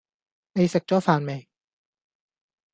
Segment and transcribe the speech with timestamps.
[0.53, 1.47] 你食咗飯未？